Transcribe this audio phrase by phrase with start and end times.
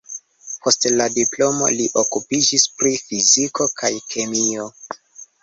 [0.61, 4.69] Post la diplomo li okupiĝis pri fiziko kaj kemio.